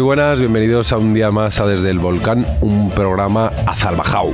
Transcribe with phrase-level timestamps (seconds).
[0.00, 4.32] muy buenas, bienvenidos a un día más a Desde el Volcán, un programa a Zalbajau.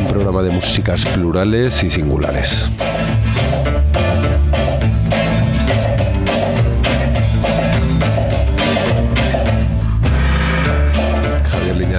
[0.00, 2.68] Un programa de músicas plurales y singulares.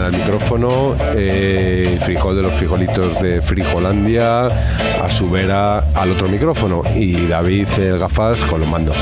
[0.06, 6.84] Al micrófono, eh, Frijol de los frijolitos de Frijolandia, a su vera al otro micrófono
[6.96, 8.96] y David el gafas con los mandos.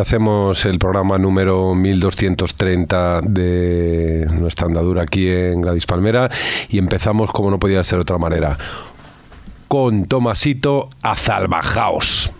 [0.00, 6.30] Hacemos el programa número 1230 de nuestra andadura aquí en Gladys Palmera
[6.68, 8.56] y empezamos como no podía ser de otra manera
[9.66, 12.30] con Tomasito Azalbajaos.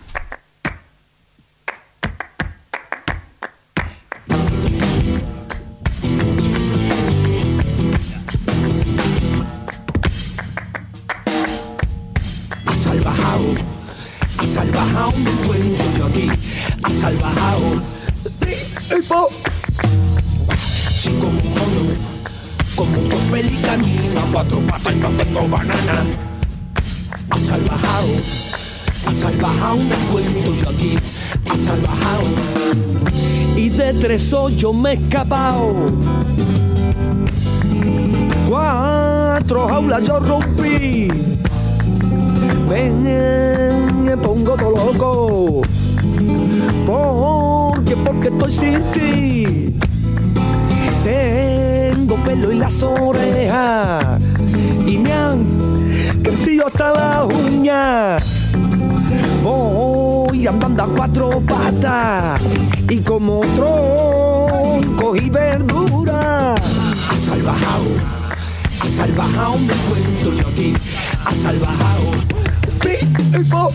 [24.31, 26.05] Cuatro patas y no tengo banana.
[27.29, 28.07] A salvajao,
[29.05, 30.95] a salvajao me encuentro yo aquí,
[31.49, 32.23] a salvajao.
[33.55, 35.73] Y de tres hoyos me he escapado.
[38.47, 41.09] Cuatro jaulas yo rompí
[42.69, 45.61] ven, me pongo todo loco.
[46.85, 49.68] Porque, porque estoy sin ti.
[52.59, 54.19] Las orejas
[54.85, 58.17] y me han crecido hasta la uña.
[59.41, 62.43] Voy andando a cuatro patas
[62.89, 66.53] y como tronco y verdura.
[66.53, 67.85] A salvajao,
[68.81, 70.73] a salvajao me encuentro yo aquí,
[71.25, 72.11] a salvajao.
[72.81, 73.71] Pipo.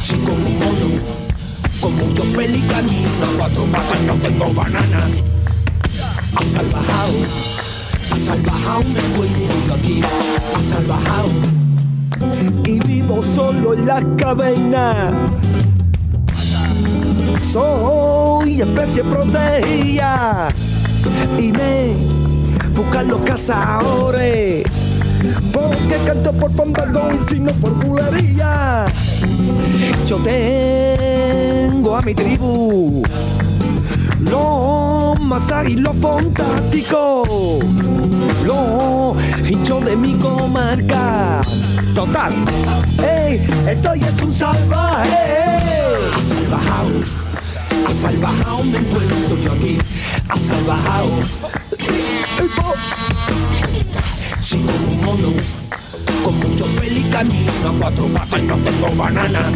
[0.00, 5.31] Sí, como mono, pelicanino, a cuatro patas no tengo banana.
[6.34, 7.12] A salvajao,
[8.10, 10.00] a salvajao me encuentro yo aquí,
[10.54, 11.28] a salvajao.
[12.64, 15.14] Y vivo solo en las cavernas.
[17.46, 20.48] Soy especie protegida
[21.38, 21.92] y me
[22.74, 24.64] buscan los cazadores.
[25.52, 28.86] Porque canto por fandango y no por bulería.
[30.06, 33.02] Yo tengo a mi tribu
[34.32, 37.28] los más y los fantásticos.
[38.44, 41.42] Los hinchos de mi comarca.
[41.94, 42.32] Total,
[42.98, 45.60] ey, estoy es un salvaje.
[46.18, 46.88] Salvajao,
[47.86, 49.78] a salvajao me encuentro yo aquí.
[50.28, 51.10] A salvajao.
[54.40, 55.32] Sí, como un mono,
[56.24, 59.52] con mucho pelicanino, a cuatro patas no tengo banana.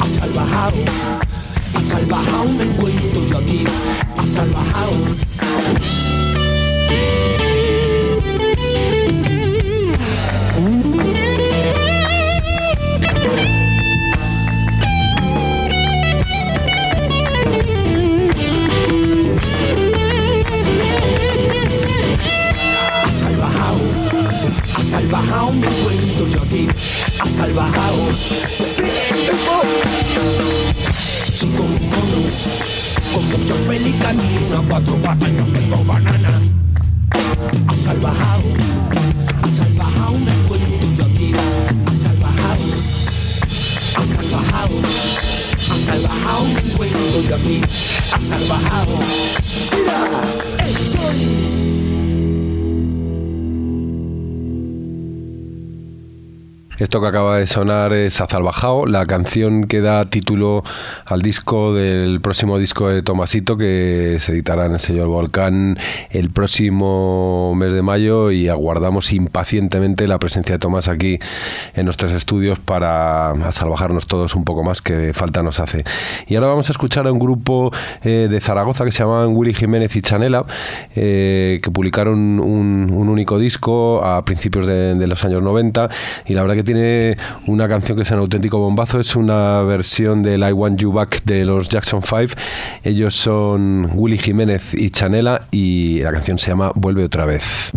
[0.00, 0.72] A salvajao,
[1.84, 3.64] a salvajao me encuentro yo aquí.
[4.16, 4.92] A salvajao.
[23.02, 23.80] A salvajao,
[24.74, 26.66] a salvajao me encuentro yo aquí.
[27.20, 27.24] A.
[31.34, 32.30] Sí, como un mono,
[33.12, 36.40] con mucho pelicanino, a cuatro patas no tengo banana.
[37.66, 38.42] A salvajao,
[39.42, 41.32] a salvajao me encuentro yo aquí.
[41.86, 42.56] A salvajao,
[43.96, 44.70] a salvajao,
[45.72, 47.60] a salvajao me encuentro yo aquí.
[48.12, 48.86] A salvajao.
[49.72, 50.08] Mira,
[50.64, 51.63] estoy.
[56.78, 60.64] Esto que acaba de sonar es Azalbajao, la canción que da título
[61.06, 65.78] al disco del próximo disco de Tomasito que se editará en el sello El Volcán
[66.10, 71.20] el próximo mes de mayo y aguardamos impacientemente la presencia de Tomás aquí
[71.74, 75.84] en nuestros estudios para asalvajarnos todos un poco más que falta nos hace.
[76.26, 77.70] Y ahora vamos a escuchar a un grupo
[78.02, 80.44] eh, de Zaragoza que se llamaban Willy Jiménez y Chanela
[80.96, 85.88] eh, que publicaron un, un único disco a principios de, de los años 90
[86.26, 87.16] y la verdad que tiene
[87.46, 91.22] una canción que es un auténtico bombazo, es una versión del I Want You Back
[91.24, 92.34] de los Jackson 5.
[92.82, 97.70] Ellos son Willy Jiménez y Chanela y la canción se llama Vuelve otra vez.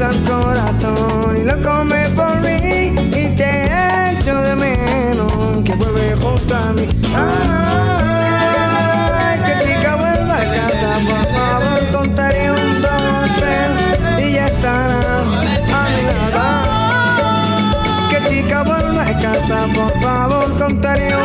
[0.00, 2.92] El corazón y lo come por mí.
[3.16, 3.70] Y te
[4.10, 5.32] echo de menos
[5.64, 6.88] que vuelve junto a mí.
[7.16, 7.38] Ay,
[9.46, 13.30] que chica vuelva a casa, por favor, contaré un, dos,
[14.18, 16.42] y ya estará a mi lado.
[18.10, 21.23] Que chica vuelva a casa, por favor, contaré un,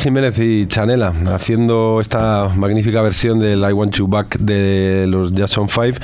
[0.00, 5.68] Jiménez y Chanela haciendo esta magnífica versión del I Want You Back de los Jackson
[5.68, 5.98] 5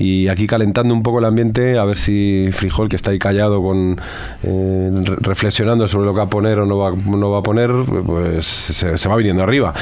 [0.00, 3.62] y aquí calentando un poco el ambiente a ver si Frijol que está ahí callado
[3.62, 4.00] con
[4.42, 7.42] eh, re- reflexionando sobre lo que va a poner o no va, no va a
[7.42, 7.70] poner
[8.06, 9.74] pues se, va viniendo arriba.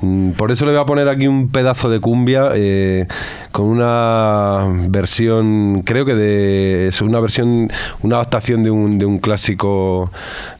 [0.00, 3.06] Mm, por eso le voy a poner aquí un pedazo de cumbia eh,
[3.52, 7.70] con una versión creo que de es una versión
[8.02, 10.10] una adaptación de un, de un clásico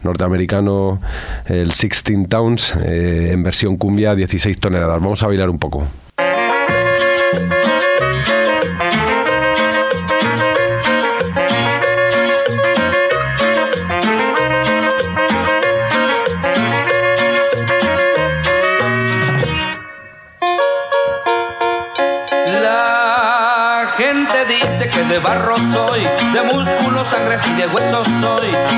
[0.02, 1.00] norteamericano
[1.46, 5.00] el 16 Towns eh, en versión cumbia 16 toneladas.
[5.00, 5.86] Vamos a bailar un poco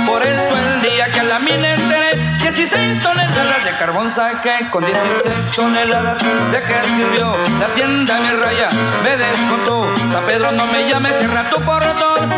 [0.06, 4.84] Por eso el día que a la mina enteré, 16 toneladas de carbón saqué, con
[4.84, 8.68] 16 toneladas de que sirvió la tienda mi raya.
[9.02, 12.30] Me descontó, San Pedro no me llame, cierra tu portón,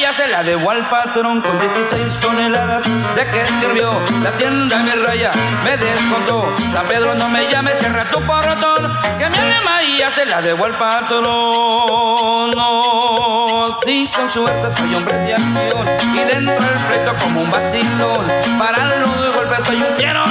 [0.00, 2.82] ya se la debo al patrón, con 16 toneladas
[3.14, 5.30] de que sirvió la tienda mi raya.
[5.62, 10.24] Me descontó, San Pedro no me llame, cierra tu portón, que mi alma ya se
[10.24, 12.50] la debo al patrón.
[12.56, 18.30] No, sí, con suerte soy hombre de acción y dentro del pleito como un vacilón.
[18.58, 20.24] Para los golpes soy un fiero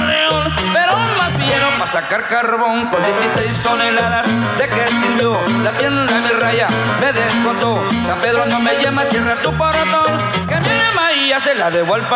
[1.90, 4.26] sacar carbón con 16 toneladas.
[4.58, 6.68] ¿De qué sirvió la tienda de mi raya?
[7.00, 10.18] Me descontó, San Pedro no me llama, cierra tu portón,
[10.48, 12.08] que mi alma ya se la debo al.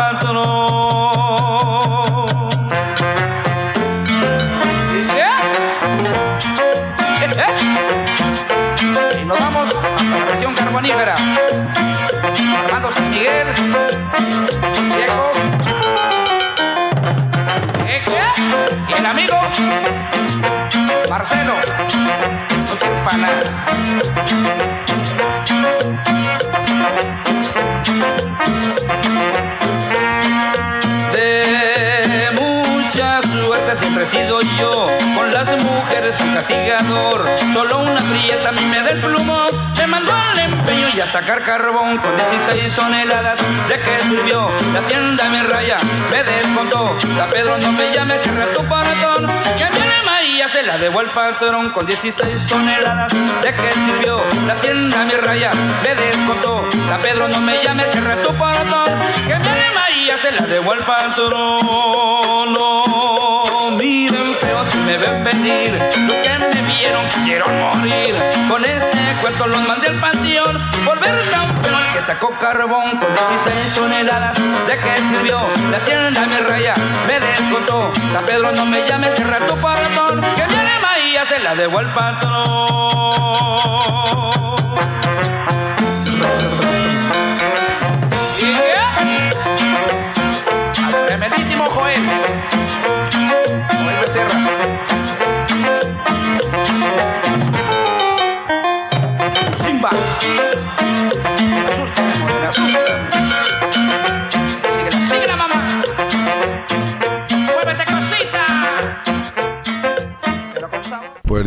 [5.14, 5.36] ¿Yeah?
[9.20, 11.14] Y nos vamos hasta la región carbonífera.
[12.66, 13.48] Armando San Miguel,
[21.08, 21.54] Marcelo.
[23.04, 23.64] No nada.
[31.12, 37.38] De mucha suerte siempre he sido yo, con las mujeres un castigador.
[37.52, 39.48] Solo una prieta a mí me desplumó,
[39.78, 40.23] me mandó
[40.94, 43.40] y a sacar carbón con 16 toneladas.
[43.68, 44.50] ¿De qué sirvió?
[44.72, 45.76] La tienda me raya,
[46.10, 46.96] me descontó.
[47.16, 51.12] La Pedro no me llame, cierra tu paratón, que alma ya se la debo al
[51.12, 53.12] patrón con 16 toneladas.
[53.42, 54.24] ¿De qué sirvió?
[54.46, 55.50] La tienda me raya,
[55.82, 56.64] me descontó.
[56.88, 58.90] La Pedro no me llame, cierra tu paratón,
[59.26, 62.52] que alma ya se la debo al patrón.
[62.52, 65.72] No, miren feo si me ven venir.
[65.72, 68.33] Los que me vieron quisieron morir.
[71.94, 74.37] Que sacó carbón con 16 toneladas.
[74.66, 75.49] ¿De qué sirvió?
[75.70, 76.75] La tienda me raya,
[77.06, 77.92] me descontó.
[78.12, 80.20] San Pedro no me llame, cerra tu paratón.
[80.34, 83.44] Que mi alma ya se la debo al patrón.
[91.75, 91.99] Joel.
[91.99, 92.23] Joel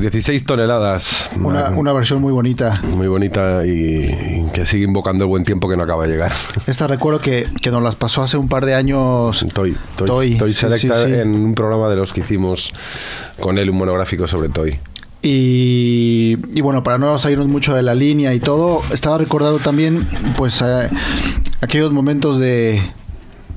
[0.10, 2.74] 16 toneladas Una, una versión muy bonita.
[2.84, 6.32] muy bonita y, y que sigue invocando el buen tiempo que no acaba de llegar
[6.66, 9.46] Esta recuerdo que, que nos las pasó hace un par de años.
[9.54, 11.14] Toy, Toy, Toy, Toy sí, Selecta sí, sí.
[11.20, 12.72] en un programa de los que hicimos
[13.40, 14.80] con él, un monográfico sobre Toy.
[15.22, 20.08] Y, y bueno, para no salirnos mucho de la línea y todo, estaba recordando también
[20.38, 20.90] pues eh,
[21.62, 22.82] aquellos momentos de,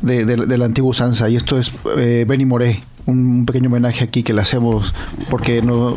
[0.02, 1.28] de, de- de la antigua usanza.
[1.28, 4.94] Y esto es eh, Benny Moré, un pequeño homenaje aquí que le hacemos
[5.28, 5.96] porque no,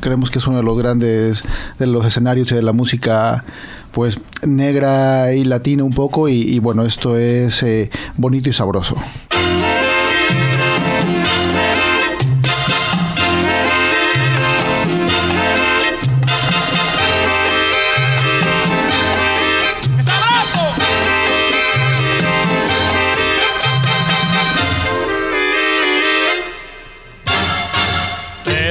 [0.00, 1.44] creemos que es uno de los grandes
[1.78, 3.44] de los escenarios y de la música
[3.92, 6.28] pues negra y latina un poco.
[6.28, 8.96] Y, y bueno, esto es eh, bonito y sabroso.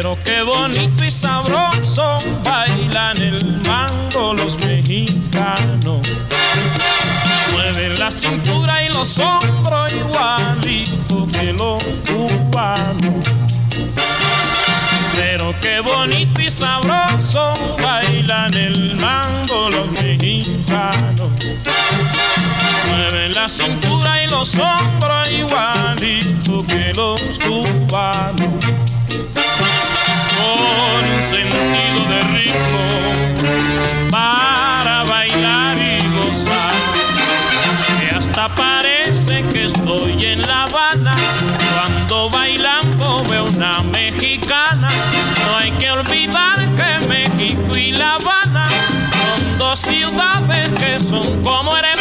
[0.01, 6.00] Pero qué bonito y sabroso bailan el mango los mexicanos.
[7.51, 13.25] Mueven la cintura y los hombros igualito que los cubanos.
[15.13, 17.53] Pero qué bonito y sabroso
[17.84, 21.29] bailan el mango los mexicanos.
[22.88, 28.91] Mueven la cintura y los hombros igualito que los cubanos.
[30.42, 32.84] Con un sentido de ritmo
[34.12, 36.72] para bailar y gozar.
[38.00, 41.16] Que hasta parece que estoy en La Habana
[41.76, 44.88] cuando bailando veo una mexicana.
[45.46, 51.78] No hay que olvidar que México y La Habana son dos ciudades que son como
[51.78, 52.00] hermanas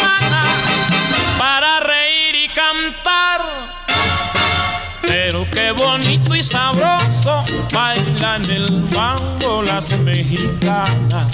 [7.71, 11.31] bailan el mambo las mexicanas.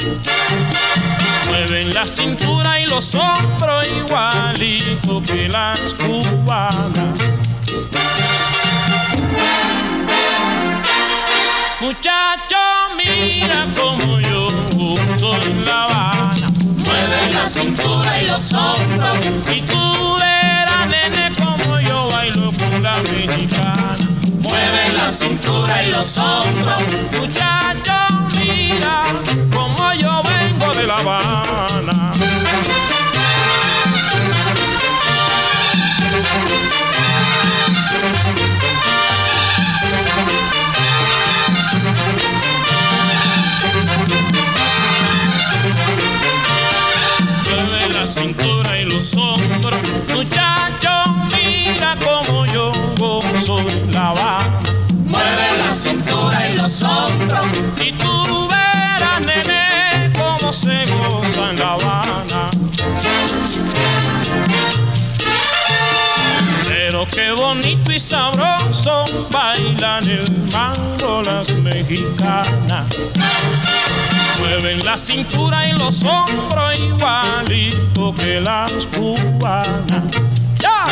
[1.47, 7.19] Mueven la cintura y los hombros igualito que las cubanas.
[11.79, 12.57] Muchacho,
[12.97, 14.49] mira como yo
[15.17, 16.47] soy La Habana.
[16.85, 19.17] Mueven la cintura y los hombros.
[19.55, 23.96] Y tú verás, nene, como yo bailo con la mexicana.
[24.69, 26.81] Mueven la cintura y los hombros.
[27.17, 27.93] Muchacho,
[28.37, 29.03] mira
[29.53, 32.11] como yo vengo de La Habana.
[71.87, 71.99] Las
[72.67, 72.99] mexicanas.
[74.39, 80.21] Mueven la cintura y los hombros igualito que las cubanas.
[80.59, 80.85] ¡Ya!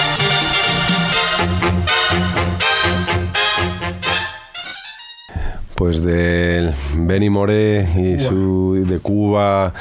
[5.76, 9.74] Pues de Benny Moré y su de Cuba.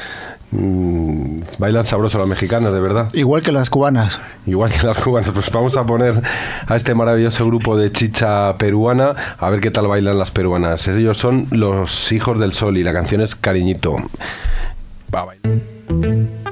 [0.54, 3.08] Mm, bailan sabroso las mexicanas, de verdad.
[3.12, 4.20] Igual que las cubanas.
[4.46, 6.23] Igual que las cubanas, pues vamos a poner
[6.66, 10.87] a este maravilloso grupo de chicha peruana a ver qué tal bailan las peruanas.
[10.88, 13.96] Ellos son los hijos del sol y la canción es Cariñito.
[15.14, 16.43] Va a bailar.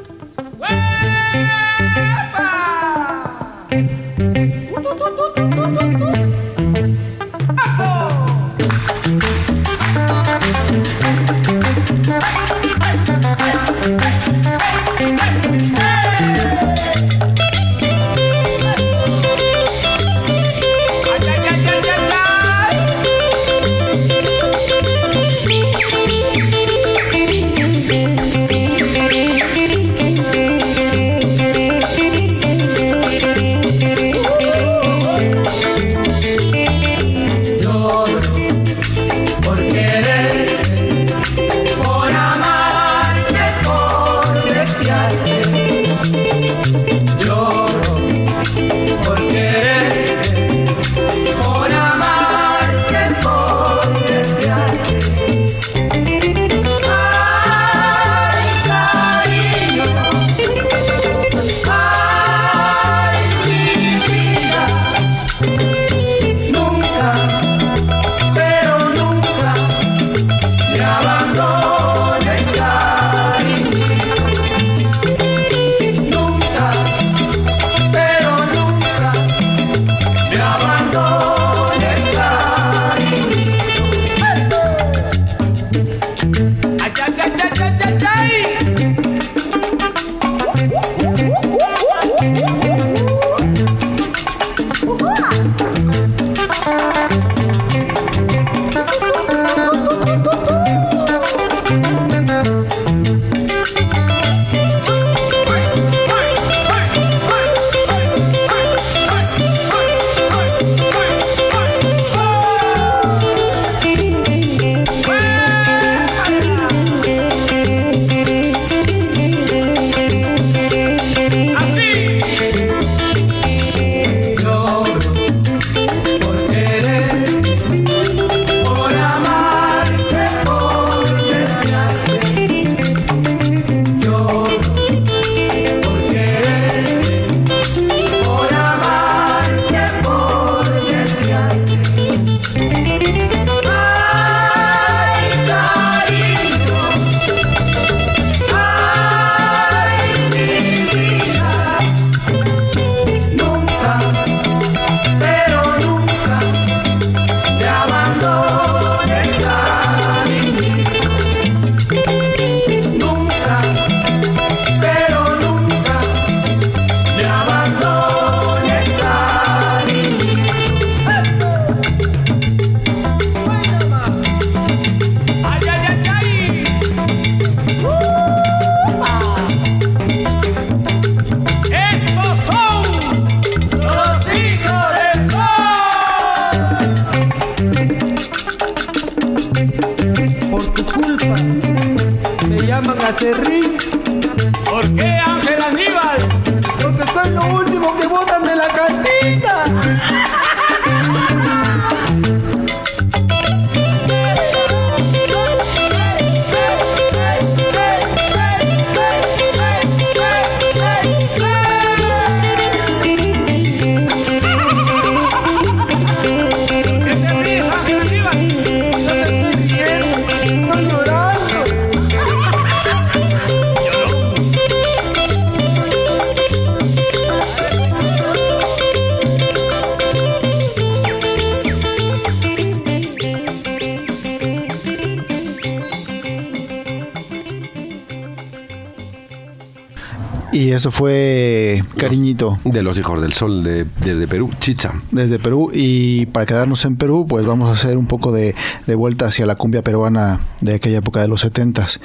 [242.72, 244.92] De los hijos del sol de, desde Perú, Chicha.
[245.10, 245.70] desde Perú.
[245.72, 248.54] Y para quedarnos en Perú, pues vamos a hacer un poco de,
[248.86, 252.00] de vuelta hacia la cumbia peruana de aquella época de los 70s.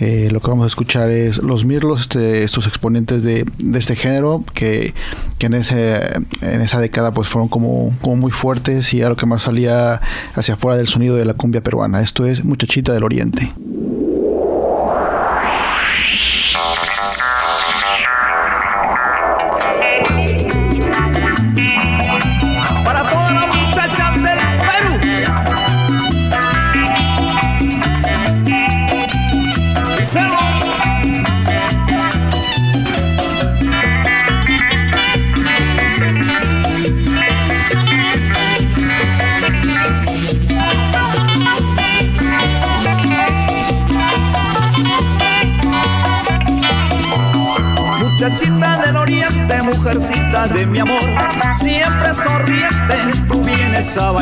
[0.00, 3.96] Eh, lo que vamos a escuchar es Los Mirlos, este, estos exponentes de, de este
[3.96, 4.94] género que,
[5.38, 6.00] que en, ese,
[6.40, 10.00] en esa década pues fueron como, como muy fuertes y era lo que más salía
[10.34, 12.00] hacia afuera del sonido de la cumbia peruana.
[12.00, 13.52] Esto es Muchachita del Oriente.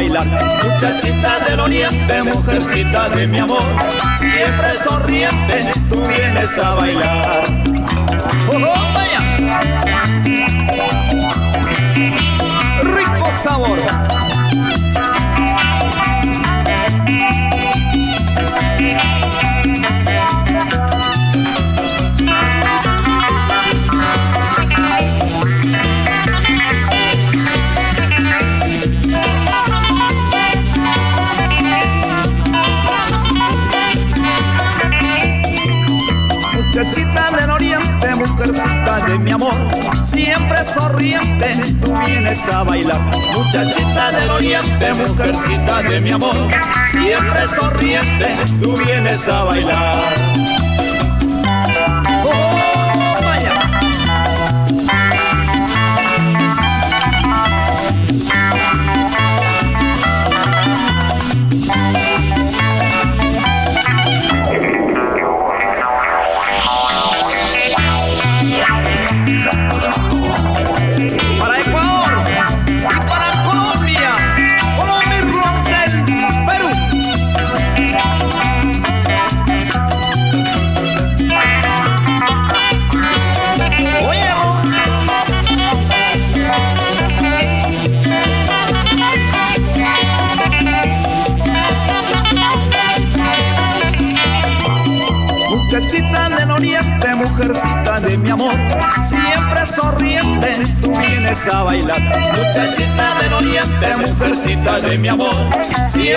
[0.09, 3.63] Muchachita del oriente, mujercita de mi amor,
[4.19, 7.43] siempre sonriente, tú vienes a bailar.
[8.49, 9.21] ¡Oh, oh, vaya!
[39.09, 39.55] De mi amor,
[40.03, 43.01] siempre sonriente, tú vienes a bailar.
[43.37, 46.37] Muchachita del oriente, mujercita de mi amor,
[46.91, 50.58] siempre sonriente, tú vienes a bailar.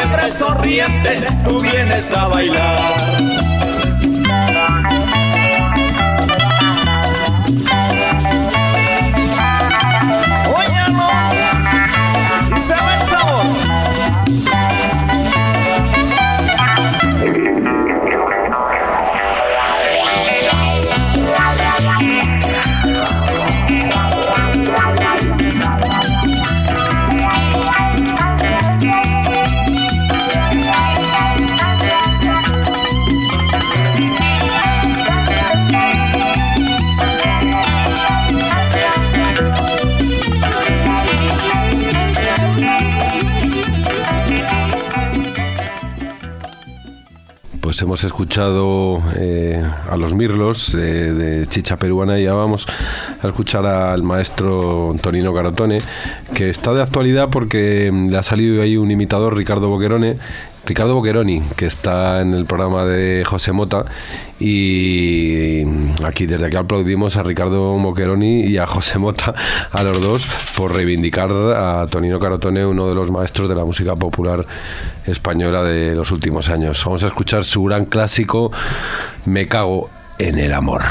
[0.02, 2.91] Siempre sonriente, tú vienes a bailar.
[48.04, 50.78] Escuchado eh, a los Mirlos eh,
[51.14, 52.68] de Chicha Peruana y ya vamos
[53.22, 55.78] a escuchar al maestro Antonino Carotone,
[56.34, 60.18] que está de actualidad porque mm, le ha salido ahí un imitador, Ricardo Boquerone,
[60.66, 63.86] Ricardo Boqueroni, que está en el programa de José Mota.
[64.40, 69.34] Y mm, aquí, desde aquí aplaudimos a Ricardo Boqueroni y a José Mota,
[69.72, 73.96] a los dos, por reivindicar a Tonino Carotone, uno de los maestros de la música
[73.96, 74.46] popular
[75.06, 76.84] española de los últimos años.
[76.86, 78.52] Vamos a escuchar su gran clásico,
[79.26, 80.82] Me cago en el amor.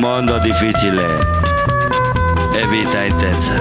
[0.00, 1.04] mondo difficile
[2.54, 3.52] e vita intensa.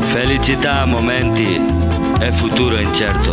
[0.00, 1.58] Felicità a momenti
[2.20, 3.32] e futuro incerto.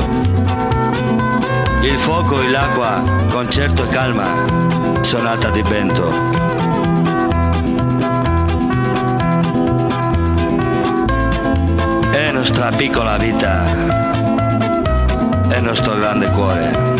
[1.81, 4.27] Il fuoco e l'acqua, concerto e calma,
[5.01, 6.09] sonata di vento.
[12.11, 13.65] È nostra piccola vita,
[15.49, 16.96] è nostro grande cuore.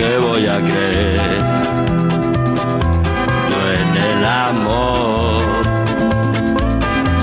[0.00, 1.30] que voy a creer.
[3.50, 5.42] Yo en el amor,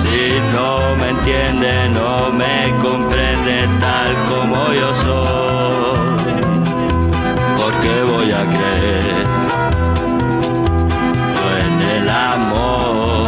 [0.01, 0.19] si
[0.55, 2.11] no me entiende, no
[2.41, 6.35] me comprende tal como yo soy,
[7.59, 9.25] porque voy a creer.
[11.35, 13.27] Yo en el amor,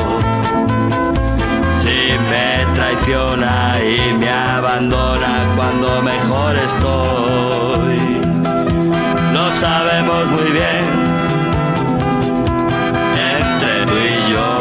[1.82, 1.98] si
[2.32, 3.54] me traiciona
[3.96, 7.29] y me abandona cuando mejor estoy
[9.60, 10.86] sabemos muy bien,
[13.36, 14.52] entre tú y yo.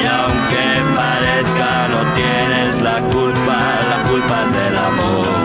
[0.00, 3.56] Y aunque parezca no tienes la culpa,
[3.92, 5.39] la culpa es del amor.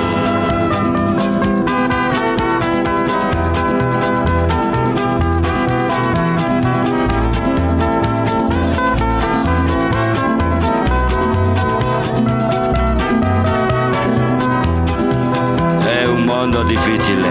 [16.86, 17.25] двигатель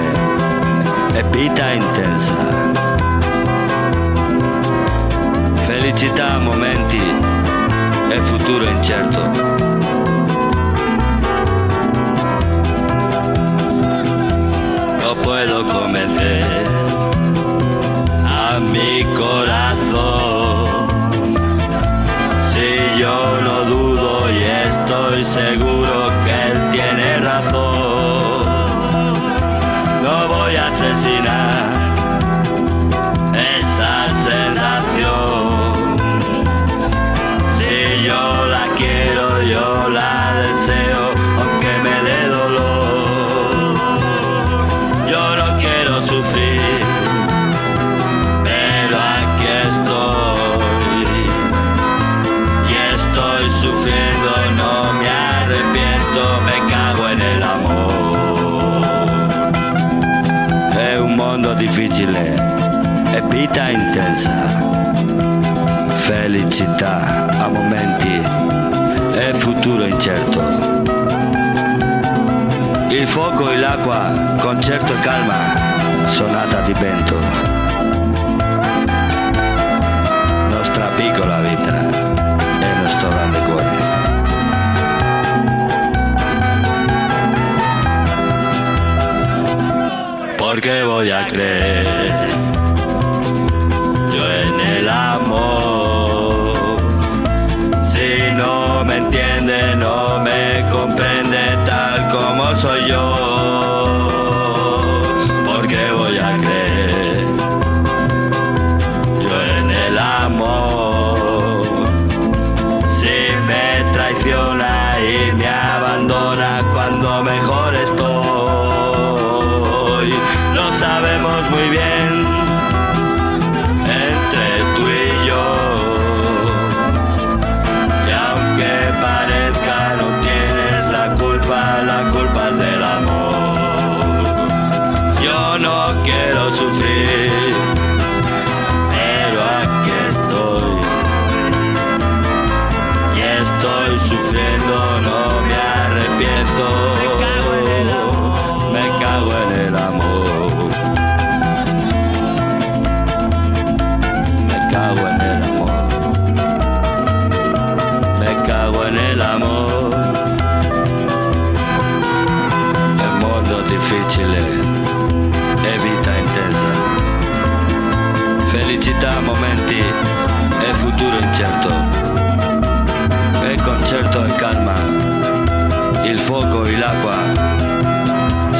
[90.54, 92.43] porque voy a creer.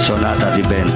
[0.05, 0.94] Sonata de Ben.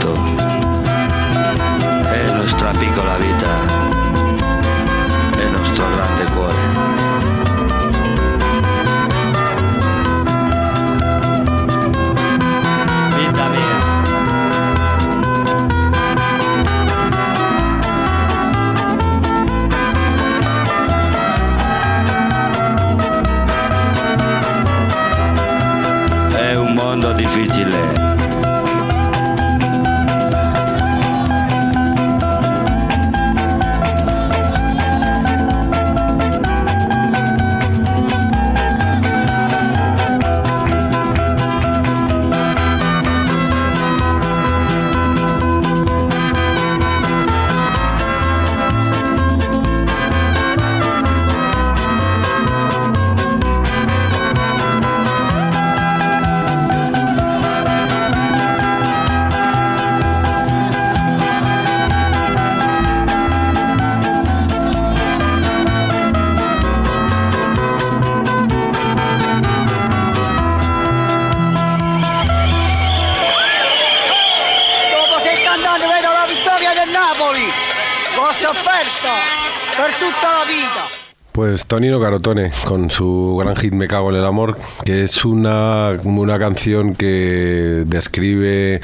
[81.48, 85.96] Pues Tonino Carotone con su gran hit Me cago en el amor, que es una,
[86.04, 88.82] una canción que describe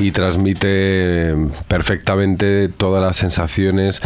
[0.00, 1.34] y transmite
[1.68, 4.00] perfectamente todas las sensaciones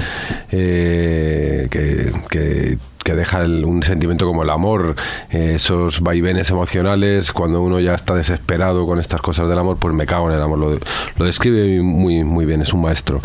[0.51, 2.79] eh, que, que-
[3.14, 4.96] deja un sentimiento como el amor,
[5.31, 9.94] eh, esos vaivenes emocionales, cuando uno ya está desesperado con estas cosas del amor, pues
[9.94, 10.59] me cago en el amor.
[10.59, 10.79] Lo,
[11.16, 13.20] lo describe muy, muy bien, es un maestro.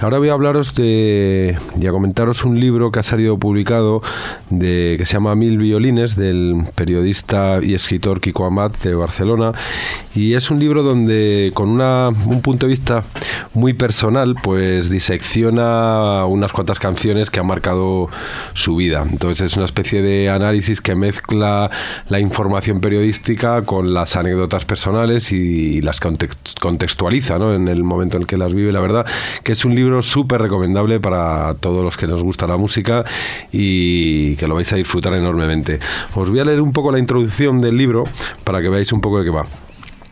[0.00, 4.02] Ahora voy a hablaros de y a comentaros un libro que ha salido publicado
[4.50, 9.52] de que se llama Mil violines del periodista y escritor Kiko Amat de Barcelona
[10.14, 13.04] y es un libro donde con una, un punto de vista
[13.54, 18.08] muy personal pues disecciona unas cuantas canciones que han marcado
[18.54, 19.04] su vida.
[19.20, 21.70] Entonces es una especie de análisis que mezcla
[22.08, 27.52] la información periodística con las anécdotas personales y las context- contextualiza ¿no?
[27.54, 28.72] en el momento en que las vive.
[28.72, 29.04] La verdad
[29.44, 33.04] que es un libro súper recomendable para todos los que nos gusta la música
[33.52, 35.80] y que lo vais a disfrutar enormemente.
[36.14, 38.04] Os voy a leer un poco la introducción del libro
[38.44, 39.44] para que veáis un poco de qué va.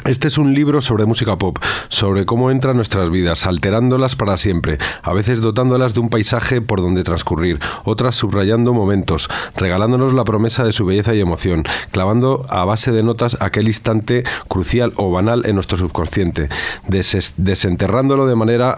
[0.05, 1.59] Este es un libro sobre música pop,
[1.89, 6.61] sobre cómo entra en nuestras vidas, alterándolas para siempre, a veces dotándolas de un paisaje
[6.61, 12.43] por donde transcurrir, otras subrayando momentos, regalándonos la promesa de su belleza y emoción, clavando
[12.49, 16.49] a base de notas aquel instante crucial o banal en nuestro subconsciente,
[16.87, 18.77] desenterrándolo de manera,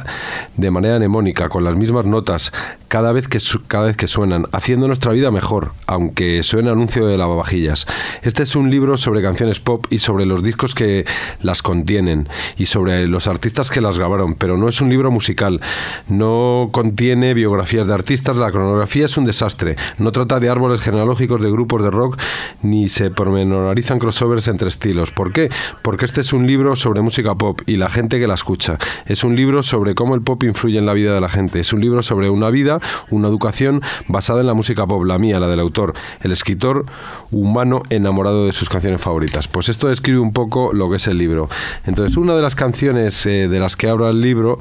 [0.57, 2.51] de manera mnemónica, con las mismas notas,
[2.89, 7.19] cada vez, que cada vez que suenan, haciendo nuestra vida mejor, aunque suene anuncio de
[7.19, 7.87] lavavajillas.
[8.23, 11.07] Este es un libro sobre canciones pop y sobre los discos que
[11.41, 15.61] las contienen y sobre los artistas que las grabaron, pero no es un libro musical,
[16.09, 21.41] no contiene biografías de artistas, la cronografía es un desastre, no trata de árboles genealógicos
[21.41, 22.21] de grupos de rock
[22.63, 25.11] ni se pormenorizan crossovers entre estilos.
[25.11, 25.51] ¿Por qué?
[25.83, 28.79] Porque este es un libro sobre música pop y la gente que la escucha.
[29.07, 31.61] Es un libro sobre cómo el pop influye en la vida de la gente.
[31.61, 35.41] Es un libro sobre una vida, una educación basada en la música pop, la mía,
[35.41, 36.87] la del autor, el escritor
[37.31, 39.49] humano enamorado de sus canciones favoritas.
[39.49, 41.49] Pues esto describe un poco lo que es el libro.
[41.87, 44.61] Entonces, una de las canciones eh, de las que habla el libro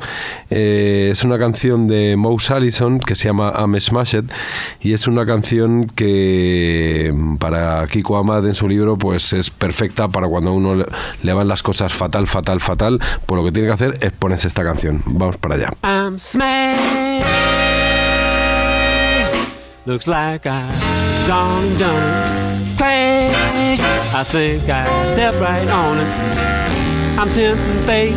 [0.50, 4.26] eh, es una canción de Mouse Allison que se llama I'm Smashed
[4.82, 10.28] y es una canción que para Kiko Amad en su libro pues es perfecta para
[10.28, 10.86] cuando uno
[11.22, 14.48] le, van las cosas fatal, fatal, fatal, pues lo que tiene que hacer es ponerse
[14.48, 15.02] esta canción.
[15.06, 15.74] Vamos para allá.
[19.86, 20.46] Looks like.
[24.12, 27.18] I think I stepped right on it.
[27.20, 28.16] I'm tempting fate.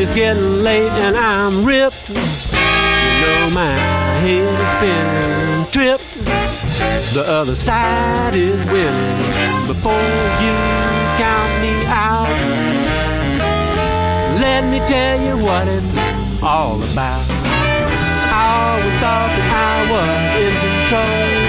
[0.00, 2.08] It's getting late and I'm ripped.
[2.08, 3.72] You know my
[4.22, 5.66] head is spinning.
[5.72, 6.24] Tripped.
[7.14, 9.66] The other side is winning.
[9.66, 10.54] Before you
[11.18, 12.30] count me out.
[14.40, 15.96] Let me tell you what it's
[16.42, 17.24] all about.
[18.30, 21.45] I always thought that I was in control.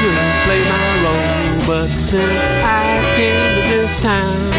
[0.00, 1.66] Could play my role.
[1.66, 4.50] But since I came to this town,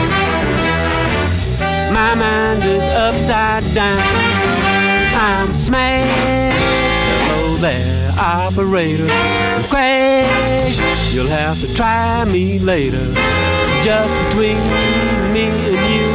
[1.92, 4.00] my mind is upside down.
[5.16, 6.56] I'm smashed.
[7.26, 9.08] Hello there, operator.
[9.68, 10.78] Crash.
[11.12, 13.12] You'll have to try me later.
[13.82, 14.62] Just between
[15.34, 16.08] me and you.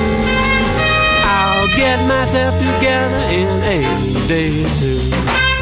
[1.26, 5.55] I'll get myself together in a day or two.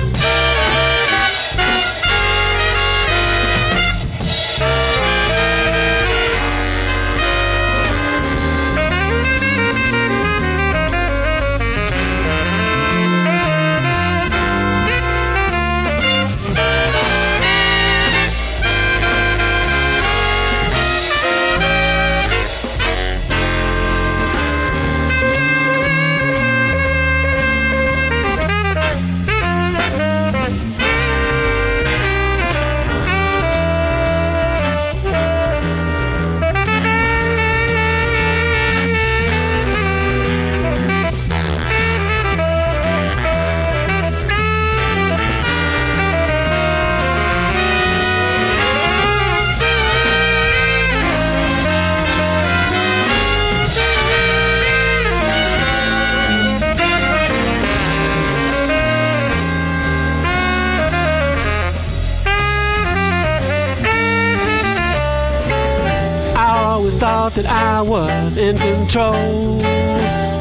[67.35, 69.61] Thought that I was in control.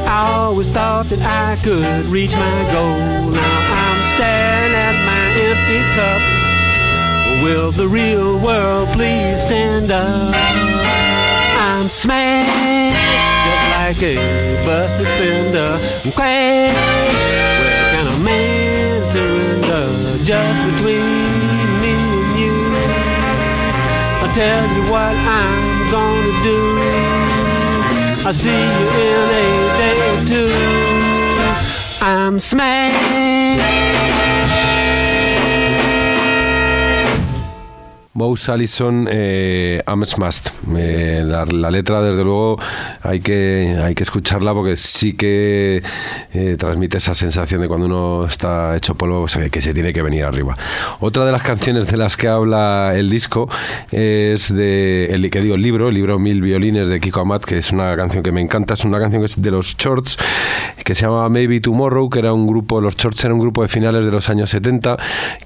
[0.05, 3.31] I always thought that I could reach my goal.
[3.31, 6.21] Now I'm staring at my empty cup.
[7.43, 10.35] Will the real world please stand up?
[11.57, 12.97] I'm smashed
[13.45, 15.79] just like a busted fender.
[16.05, 16.75] I'm crashed.
[17.59, 20.23] Where can a man surrender?
[20.23, 21.01] Just between
[21.81, 22.55] me and you.
[24.21, 26.57] I'll tell you what I'm gonna do.
[28.25, 29.47] I'll see you in a
[29.79, 30.51] day or two.
[32.01, 33.73] I'm smashed.
[38.15, 40.03] Mouse Allison, eh, I'm.
[40.77, 42.59] Eh, la, la letra, desde luego,
[43.01, 45.81] hay que, hay que escucharla porque sí que
[46.33, 50.03] eh, transmite esa sensación de cuando uno está hecho polvo, sea, que se tiene que
[50.03, 50.55] venir arriba.
[50.99, 53.49] Otra de las canciones de las que habla el disco
[53.91, 57.57] es de, el que digo, el libro, el libro Mil Violines de Kiko Amat, que
[57.57, 60.17] es una canción que me encanta, es una canción que es de los Shorts,
[60.83, 63.69] que se llama Maybe Tomorrow, que era un grupo, los Shorts era un grupo de
[63.69, 64.97] finales de los años 70,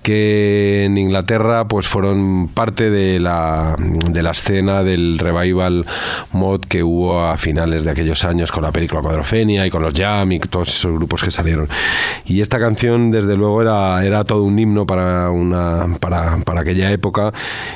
[0.01, 5.85] que en Inglaterra pues fueron parte de la, de la escena del revival
[6.31, 9.93] mod que hubo a finales de aquellos años con la película Cuadrofenia y con los
[9.93, 11.69] Jam y todos esos grupos que salieron.
[12.25, 16.89] Y esta canción, desde luego, era, era todo un himno para, una, para, para aquella
[16.91, 17.31] época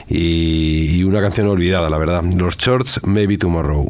[0.10, 2.24] y, y una canción olvidada, la verdad.
[2.36, 3.88] Los Shorts, Maybe Tomorrow.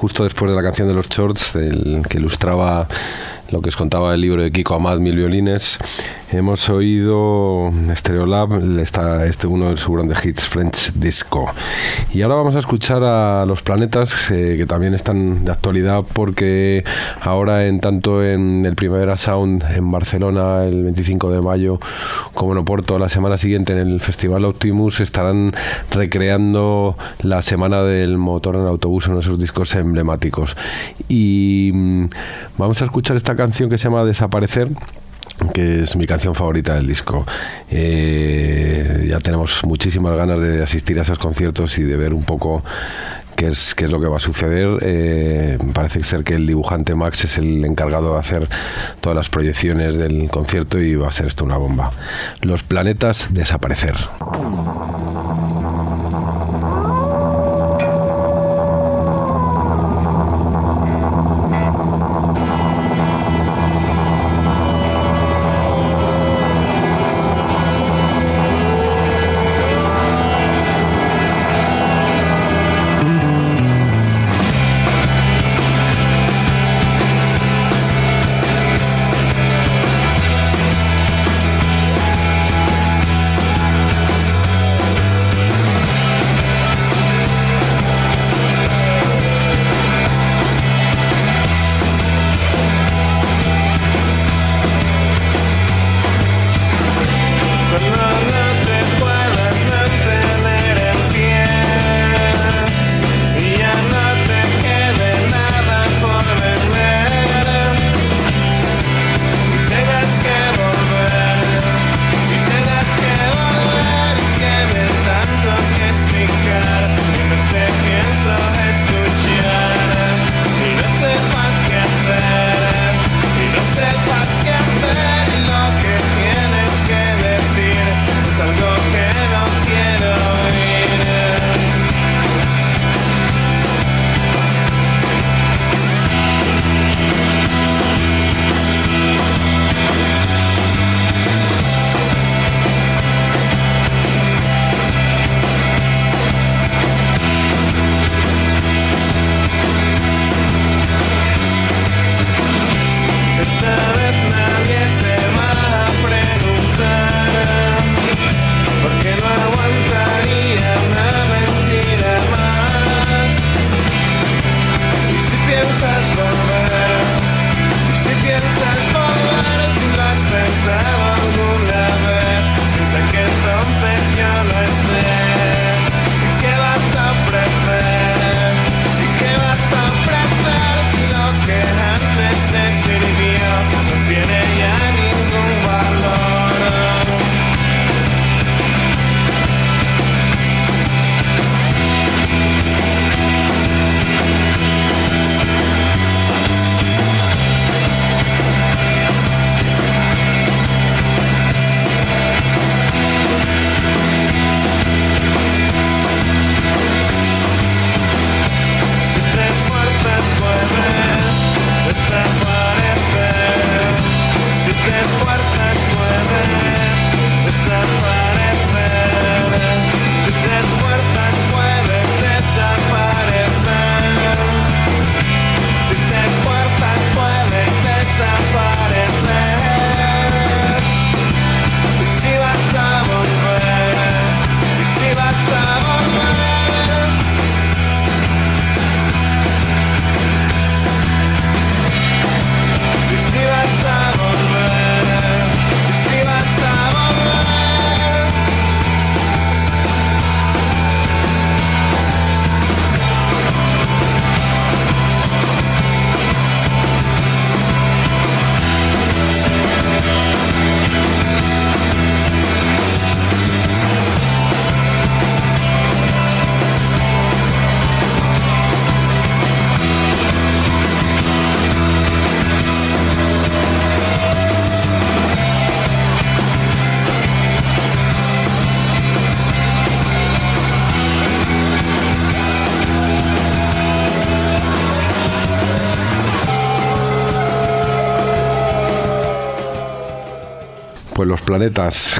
[0.00, 1.52] Justo después de la canción de los Shorts,
[2.08, 2.88] que ilustraba
[3.50, 5.78] lo que os contaba el libro de Kiko Amad, Mil Violines.
[6.32, 11.52] Hemos oído Stereolab, está este uno de sus grandes hits, French Disco.
[12.14, 16.82] Y ahora vamos a escuchar a Los Planetas, eh, que también están de actualidad porque
[17.20, 21.78] ahora en tanto en el Primavera Sound en Barcelona el 25 de mayo
[22.40, 25.52] como en Oporto la semana siguiente en el Festival Optimus estarán
[25.90, 30.56] recreando la semana del motor en autobús, uno de esos discos emblemáticos.
[31.06, 32.04] Y mm,
[32.56, 34.70] vamos a escuchar esta canción que se llama Desaparecer
[35.52, 37.26] que es mi canción favorita del disco.
[37.70, 42.62] Eh, ya tenemos muchísimas ganas de asistir a esos conciertos y de ver un poco
[43.40, 44.78] qué es, es lo que va a suceder.
[44.82, 48.48] Eh, parece ser que el dibujante Max es el encargado de hacer
[49.00, 51.90] todas las proyecciones del concierto y va a ser esto una bomba.
[52.42, 53.94] Los planetas desaparecer.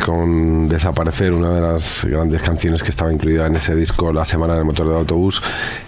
[0.04, 4.54] Con Desaparecer, una de las grandes canciones que estaba incluida en ese disco La Semana
[4.54, 5.42] del Motor de Autobús,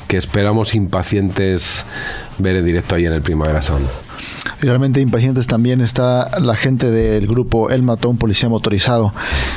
[0.09, 1.85] que esperamos impacientes
[2.39, 3.87] ver en directo ahí en el Primavera Sound.
[4.63, 9.13] Realmente impacientes también está la gente del grupo El Matón Policía Motorizado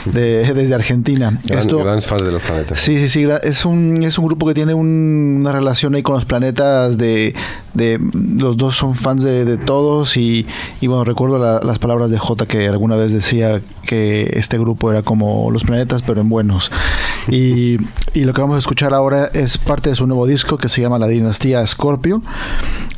[0.06, 1.40] de- desde Argentina.
[1.46, 2.80] Gran, Esto- grandes fans de los planetas.
[2.80, 3.26] Sí, sí, sí.
[3.44, 7.36] Es un, es un grupo que tiene un- una relación ahí con los planetas de,
[7.76, 8.00] de
[8.38, 10.48] los dos son fans de, de todos y,
[10.82, 14.92] y bueno, recuerdo la- las palabras de J que alguna vez decía que este grupo
[14.92, 16.72] era como los planetas pero en buenos.
[17.30, 17.78] Y,
[18.16, 20.82] y lo que vamos a escuchar ahora es parte de su nuevo disco que se
[20.82, 22.22] llama La Dinastía Scorpio.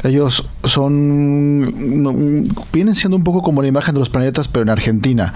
[0.03, 1.96] Ellos son
[2.73, 5.33] vienen siendo un poco como la imagen de los planetas pero en Argentina.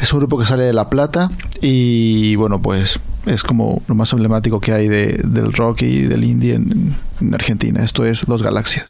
[0.00, 1.30] Es un grupo que sale de La Plata
[1.60, 6.24] y bueno, pues es como lo más emblemático que hay de- del rock y del
[6.24, 7.84] indie en, en Argentina.
[7.84, 8.86] Esto es Los Galaxias.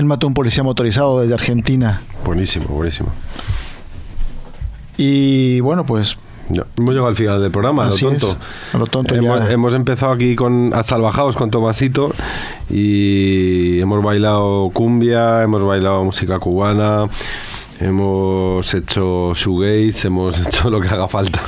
[0.00, 2.00] Él mató a un policía motorizado desde Argentina.
[2.24, 3.10] Buenísimo, buenísimo.
[4.96, 6.16] Y bueno, pues
[6.48, 8.00] Ya, hemos llegado al final del programa, lo es.
[8.00, 8.34] tonto.
[8.72, 9.50] A lo tonto hemos, ya.
[9.52, 12.12] hemos empezado aquí con a Salvajados con Tomasito
[12.70, 17.06] y hemos bailado cumbia, hemos bailado música cubana,
[17.78, 21.40] hemos hecho shoegaze, hemos hecho lo que haga falta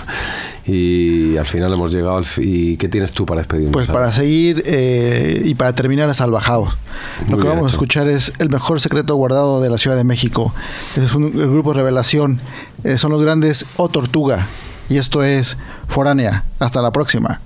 [0.64, 3.72] y al final hemos llegado al ¿Y qué tienes tú para despedirnos?
[3.72, 6.74] Pues para seguir eh, y para terminar a Salvajados.
[7.28, 10.04] Lo Muy que vamos a escuchar es El mejor secreto guardado de la Ciudad de
[10.04, 10.54] México.
[10.96, 12.40] Es un, el grupo Revelación.
[12.84, 14.46] Eh, son los grandes O Tortuga.
[14.88, 15.58] Y esto es
[15.88, 16.44] Foránea.
[16.58, 17.40] Hasta la próxima.